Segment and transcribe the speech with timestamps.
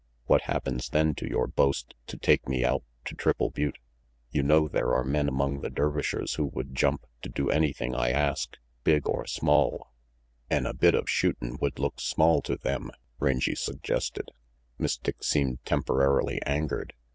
[0.25, 3.77] What happens then to your boast to take me out to Triple Butte?
[4.31, 8.09] You know there are men among the Dervishers who would jump to do anything I
[8.09, 9.91] ask, big or small
[10.49, 14.29] ""An' a bit of shootin' would look small to them," Rangy suggested.
[14.77, 16.95] 310 RANGY PETE Miss Dick seemed temporarily angered.